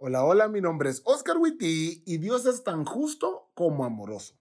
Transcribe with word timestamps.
Hola, 0.00 0.22
hola, 0.22 0.46
mi 0.46 0.60
nombre 0.60 0.90
es 0.90 1.02
Oscar 1.04 1.38
Witty 1.38 2.04
y 2.06 2.18
Dios 2.18 2.46
es 2.46 2.62
tan 2.62 2.84
justo 2.84 3.50
como 3.54 3.84
amoroso. 3.84 4.36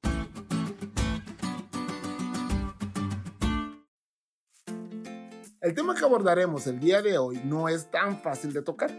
El 5.60 5.74
tema 5.74 5.96
que 5.96 6.06
abordaremos 6.06 6.68
el 6.68 6.80
día 6.80 7.02
de 7.02 7.18
hoy 7.18 7.42
no 7.44 7.70
es 7.70 7.90
tan 7.90 8.22
fácil 8.22 8.54
de 8.54 8.62
tocar. 8.62 8.92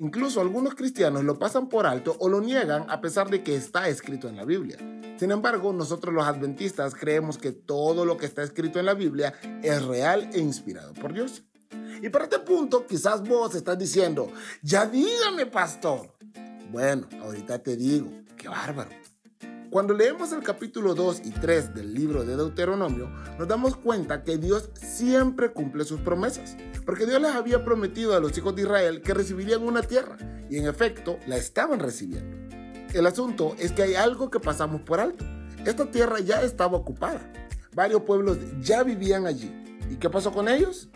Incluso 0.00 0.40
algunos 0.40 0.74
cristianos 0.74 1.22
lo 1.22 1.38
pasan 1.38 1.68
por 1.68 1.86
alto 1.86 2.16
o 2.18 2.28
lo 2.28 2.40
niegan 2.40 2.90
a 2.90 3.00
pesar 3.00 3.30
de 3.30 3.44
que 3.44 3.54
está 3.54 3.88
escrito 3.88 4.28
en 4.28 4.34
la 4.34 4.44
Biblia. 4.44 4.78
Sin 5.16 5.30
embargo, 5.30 5.72
nosotros 5.72 6.12
los 6.12 6.26
adventistas 6.26 6.96
creemos 6.96 7.38
que 7.38 7.52
todo 7.52 8.04
lo 8.04 8.16
que 8.16 8.26
está 8.26 8.42
escrito 8.42 8.80
en 8.80 8.86
la 8.86 8.94
Biblia 8.94 9.32
es 9.62 9.84
real 9.84 10.28
e 10.32 10.40
inspirado 10.40 10.92
por 10.94 11.12
Dios. 11.12 11.44
Y 12.02 12.08
para 12.08 12.24
este 12.24 12.38
punto, 12.38 12.86
quizás 12.86 13.22
vos 13.26 13.54
estás 13.54 13.78
diciendo, 13.78 14.30
ya 14.62 14.86
dígame, 14.86 15.46
pastor. 15.46 16.14
Bueno, 16.70 17.08
ahorita 17.22 17.58
te 17.62 17.76
digo, 17.76 18.10
qué 18.36 18.48
bárbaro. 18.48 18.90
Cuando 19.70 19.94
leemos 19.94 20.32
el 20.32 20.42
capítulo 20.42 20.94
2 20.94 21.22
y 21.24 21.30
3 21.30 21.74
del 21.74 21.94
libro 21.94 22.24
de 22.24 22.36
Deuteronomio, 22.36 23.08
nos 23.38 23.46
damos 23.46 23.76
cuenta 23.76 24.24
que 24.24 24.36
Dios 24.36 24.70
siempre 24.74 25.52
cumple 25.52 25.84
sus 25.84 26.00
promesas, 26.00 26.56
porque 26.84 27.06
Dios 27.06 27.22
les 27.22 27.32
había 27.32 27.64
prometido 27.64 28.16
a 28.16 28.20
los 28.20 28.36
hijos 28.36 28.56
de 28.56 28.62
Israel 28.62 29.00
que 29.00 29.14
recibirían 29.14 29.62
una 29.62 29.82
tierra, 29.82 30.16
y 30.50 30.58
en 30.58 30.66
efecto 30.66 31.18
la 31.28 31.36
estaban 31.36 31.78
recibiendo. 31.78 32.36
El 32.92 33.06
asunto 33.06 33.54
es 33.60 33.70
que 33.70 33.84
hay 33.84 33.94
algo 33.94 34.28
que 34.28 34.40
pasamos 34.40 34.80
por 34.80 34.98
alto. 34.98 35.24
Esta 35.64 35.88
tierra 35.88 36.18
ya 36.18 36.42
estaba 36.42 36.76
ocupada. 36.76 37.32
Varios 37.72 38.02
pueblos 38.02 38.38
ya 38.60 38.82
vivían 38.82 39.26
allí. 39.26 39.54
¿Y 39.88 39.96
qué 39.96 40.10
pasó 40.10 40.32
con 40.32 40.48
ellos? 40.48 40.88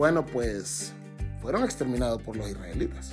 Bueno, 0.00 0.24
pues 0.24 0.94
fueron 1.42 1.62
exterminados 1.62 2.22
por 2.22 2.34
los 2.34 2.48
israelitas. 2.48 3.10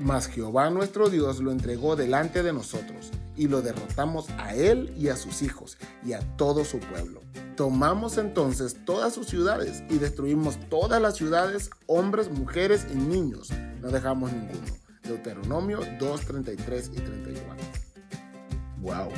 Mas 0.00 0.26
Jehová 0.26 0.70
nuestro 0.70 1.08
Dios 1.08 1.38
lo 1.38 1.52
entregó 1.52 1.94
delante 1.94 2.42
de 2.42 2.52
nosotros 2.52 3.12
y 3.36 3.46
lo 3.46 3.62
derrotamos 3.62 4.28
a 4.38 4.56
él 4.56 4.92
y 4.98 5.06
a 5.06 5.14
sus 5.14 5.40
hijos 5.40 5.78
y 6.04 6.14
a 6.14 6.36
todo 6.36 6.64
su 6.64 6.80
pueblo. 6.80 7.22
Tomamos 7.54 8.18
entonces 8.18 8.78
todas 8.84 9.14
sus 9.14 9.28
ciudades 9.28 9.84
y 9.88 9.98
destruimos 9.98 10.58
todas 10.68 11.00
las 11.00 11.16
ciudades, 11.16 11.70
hombres, 11.86 12.28
mujeres 12.28 12.84
y 12.92 12.96
niños. 12.96 13.50
No 13.80 13.90
dejamos 13.90 14.32
ninguno. 14.32 14.66
Deuteronomio 15.04 15.78
2, 16.00 16.20
33 16.22 16.90
y 16.92 16.96
34. 16.96 17.56
¡Wow! 18.80 19.10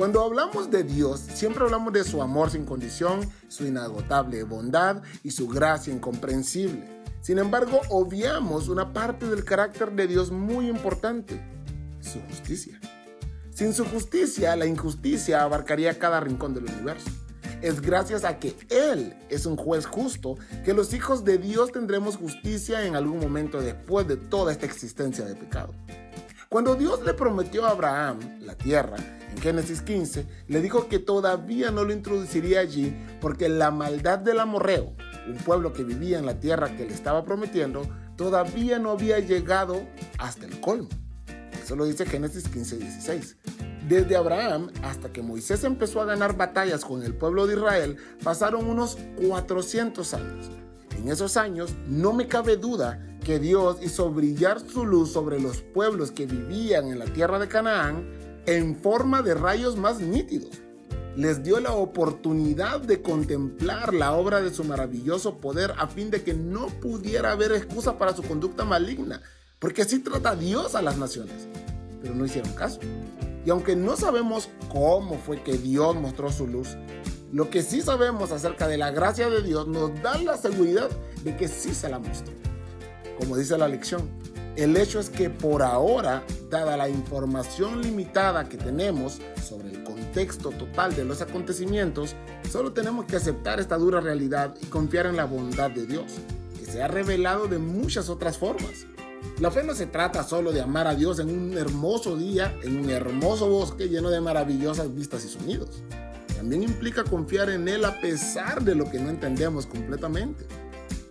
Cuando 0.00 0.24
hablamos 0.24 0.70
de 0.70 0.82
Dios, 0.82 1.20
siempre 1.20 1.62
hablamos 1.62 1.92
de 1.92 2.04
su 2.04 2.22
amor 2.22 2.50
sin 2.50 2.64
condición, 2.64 3.20
su 3.48 3.66
inagotable 3.66 4.44
bondad 4.44 5.02
y 5.22 5.30
su 5.30 5.46
gracia 5.46 5.92
incomprensible. 5.92 7.02
Sin 7.20 7.38
embargo, 7.38 7.82
obviamos 7.90 8.68
una 8.68 8.94
parte 8.94 9.26
del 9.26 9.44
carácter 9.44 9.92
de 9.92 10.06
Dios 10.06 10.30
muy 10.30 10.70
importante, 10.70 11.38
su 12.00 12.18
justicia. 12.22 12.80
Sin 13.50 13.74
su 13.74 13.84
justicia, 13.84 14.56
la 14.56 14.64
injusticia 14.64 15.42
abarcaría 15.42 15.98
cada 15.98 16.18
rincón 16.18 16.54
del 16.54 16.64
universo. 16.64 17.10
Es 17.60 17.82
gracias 17.82 18.24
a 18.24 18.38
que 18.38 18.56
Él 18.70 19.14
es 19.28 19.44
un 19.44 19.58
juez 19.58 19.84
justo 19.84 20.36
que 20.64 20.72
los 20.72 20.94
hijos 20.94 21.26
de 21.26 21.36
Dios 21.36 21.72
tendremos 21.72 22.16
justicia 22.16 22.86
en 22.86 22.96
algún 22.96 23.20
momento 23.20 23.60
después 23.60 24.08
de 24.08 24.16
toda 24.16 24.50
esta 24.50 24.64
existencia 24.64 25.26
de 25.26 25.34
pecado. 25.34 25.74
Cuando 26.48 26.74
Dios 26.74 27.04
le 27.04 27.12
prometió 27.12 27.66
a 27.66 27.72
Abraham 27.72 28.18
la 28.40 28.56
tierra, 28.56 28.96
en 29.30 29.40
Génesis 29.40 29.82
15, 29.82 30.26
le 30.48 30.60
dijo 30.60 30.88
que 30.88 30.98
todavía 30.98 31.70
no 31.70 31.84
lo 31.84 31.92
introduciría 31.92 32.60
allí 32.60 32.96
porque 33.20 33.48
la 33.48 33.70
maldad 33.70 34.18
del 34.18 34.40
amorreo, 34.40 34.92
un 35.26 35.36
pueblo 35.36 35.72
que 35.72 35.84
vivía 35.84 36.18
en 36.18 36.26
la 36.26 36.40
tierra 36.40 36.76
que 36.76 36.86
le 36.86 36.92
estaba 36.94 37.24
prometiendo, 37.24 37.82
todavía 38.16 38.78
no 38.78 38.90
había 38.90 39.18
llegado 39.20 39.82
hasta 40.18 40.46
el 40.46 40.60
colmo. 40.60 40.88
Eso 41.62 41.76
lo 41.76 41.84
dice 41.84 42.06
Génesis 42.06 42.48
15, 42.48 42.78
16. 42.78 43.36
Desde 43.88 44.16
Abraham 44.16 44.70
hasta 44.82 45.12
que 45.12 45.22
Moisés 45.22 45.64
empezó 45.64 46.00
a 46.00 46.04
ganar 46.04 46.36
batallas 46.36 46.84
con 46.84 47.02
el 47.02 47.14
pueblo 47.14 47.46
de 47.46 47.54
Israel, 47.54 47.96
pasaron 48.22 48.66
unos 48.66 48.98
400 49.26 50.14
años. 50.14 50.50
En 50.96 51.08
esos 51.08 51.36
años 51.36 51.74
no 51.86 52.12
me 52.12 52.26
cabe 52.26 52.56
duda 52.56 53.06
que 53.24 53.38
Dios 53.38 53.78
hizo 53.82 54.10
brillar 54.10 54.60
su 54.60 54.84
luz 54.84 55.12
sobre 55.12 55.40
los 55.40 55.62
pueblos 55.62 56.10
que 56.10 56.26
vivían 56.26 56.88
en 56.88 56.98
la 56.98 57.06
tierra 57.06 57.38
de 57.38 57.48
Canaán 57.48 58.29
en 58.46 58.76
forma 58.76 59.22
de 59.22 59.34
rayos 59.34 59.76
más 59.76 60.00
nítidos. 60.00 60.58
Les 61.16 61.42
dio 61.42 61.60
la 61.60 61.72
oportunidad 61.72 62.80
de 62.80 63.02
contemplar 63.02 63.92
la 63.92 64.12
obra 64.12 64.40
de 64.40 64.54
su 64.54 64.64
maravilloso 64.64 65.38
poder 65.38 65.74
a 65.76 65.86
fin 65.86 66.10
de 66.10 66.22
que 66.22 66.34
no 66.34 66.68
pudiera 66.68 67.32
haber 67.32 67.52
excusa 67.52 67.98
para 67.98 68.14
su 68.14 68.22
conducta 68.22 68.64
maligna, 68.64 69.20
porque 69.58 69.82
así 69.82 69.98
trata 69.98 70.36
Dios 70.36 70.74
a 70.74 70.82
las 70.82 70.96
naciones. 70.96 71.48
Pero 72.00 72.14
no 72.14 72.24
hicieron 72.24 72.52
caso. 72.52 72.80
Y 73.44 73.50
aunque 73.50 73.76
no 73.76 73.96
sabemos 73.96 74.48
cómo 74.70 75.18
fue 75.18 75.42
que 75.42 75.58
Dios 75.58 75.96
mostró 75.96 76.30
su 76.30 76.46
luz, 76.46 76.76
lo 77.32 77.50
que 77.50 77.62
sí 77.62 77.80
sabemos 77.80 78.32
acerca 78.32 78.68
de 78.68 78.78
la 78.78 78.90
gracia 78.90 79.28
de 79.28 79.42
Dios 79.42 79.66
nos 79.66 80.00
da 80.02 80.18
la 80.18 80.36
seguridad 80.36 80.88
de 81.24 81.36
que 81.36 81.48
sí 81.48 81.74
se 81.74 81.88
la 81.88 81.98
mostró 81.98 82.40
como 83.20 83.36
dice 83.36 83.56
la 83.58 83.68
lección. 83.68 84.08
El 84.56 84.76
hecho 84.76 84.98
es 84.98 85.10
que 85.10 85.30
por 85.30 85.62
ahora, 85.62 86.24
dada 86.50 86.76
la 86.76 86.88
información 86.88 87.80
limitada 87.80 88.48
que 88.48 88.56
tenemos 88.56 89.20
sobre 89.42 89.70
el 89.70 89.84
contexto 89.84 90.50
total 90.50 90.94
de 90.94 91.04
los 91.04 91.22
acontecimientos, 91.22 92.16
solo 92.50 92.72
tenemos 92.72 93.06
que 93.06 93.16
aceptar 93.16 93.60
esta 93.60 93.78
dura 93.78 94.00
realidad 94.00 94.54
y 94.60 94.66
confiar 94.66 95.06
en 95.06 95.16
la 95.16 95.24
bondad 95.24 95.70
de 95.70 95.86
Dios, 95.86 96.12
que 96.58 96.66
se 96.66 96.82
ha 96.82 96.88
revelado 96.88 97.46
de 97.46 97.58
muchas 97.58 98.08
otras 98.08 98.36
formas. 98.36 98.86
La 99.38 99.50
fe 99.50 99.62
no 99.62 99.74
se 99.74 99.86
trata 99.86 100.22
solo 100.24 100.50
de 100.52 100.60
amar 100.60 100.86
a 100.86 100.94
Dios 100.94 101.18
en 101.18 101.30
un 101.30 101.56
hermoso 101.56 102.16
día, 102.16 102.54
en 102.62 102.78
un 102.78 102.90
hermoso 102.90 103.48
bosque 103.48 103.88
lleno 103.88 104.10
de 104.10 104.20
maravillosas 104.20 104.94
vistas 104.94 105.24
y 105.24 105.28
sonidos. 105.28 105.82
También 106.36 106.62
implica 106.62 107.04
confiar 107.04 107.50
en 107.50 107.68
Él 107.68 107.84
a 107.84 108.00
pesar 108.00 108.62
de 108.62 108.74
lo 108.74 108.90
que 108.90 108.98
no 108.98 109.10
entendemos 109.10 109.66
completamente. 109.66 110.46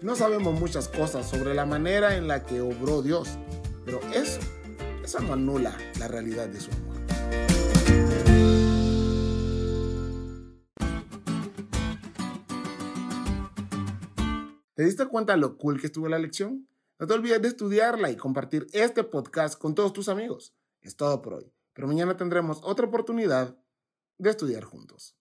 No 0.02 0.16
sabemos 0.16 0.60
muchas 0.60 0.88
cosas 0.88 1.30
sobre 1.30 1.54
la 1.54 1.66
manera 1.66 2.16
en 2.16 2.28
la 2.28 2.44
que 2.44 2.62
obró 2.62 3.02
Dios, 3.02 3.30
pero 3.86 4.00
eso, 4.14 4.40
eso 5.10 5.20
no 5.22 5.34
anula 5.34 5.76
la 5.98 6.08
realidad 6.08 6.48
de 6.50 6.62
su 6.62 6.70
amor. 6.70 6.98
¿Te 14.76 14.84
diste 14.84 15.08
cuenta 15.08 15.36
lo 15.36 15.58
cool 15.58 15.82
que 15.82 15.88
estuvo 15.88 16.08
la 16.08 16.20
lección? 16.20 16.70
No 17.00 17.08
te 17.08 17.14
olvides 17.16 17.42
de 17.42 17.48
estudiarla 17.48 18.12
y 18.12 18.18
compartir 18.18 18.68
este 18.72 19.04
podcast 19.04 19.60
con 19.60 19.74
todos 19.74 19.94
tus 19.94 20.10
amigos. 20.10 20.54
Es 20.80 20.96
todo 20.96 21.24
por 21.24 21.34
hoy, 21.34 21.52
pero 21.74 21.88
mañana 21.88 22.16
tendremos 22.16 22.60
otra 22.62 22.86
oportunidad 22.86 23.58
de 24.20 24.30
estudiar 24.30 24.64
juntos. 24.64 25.16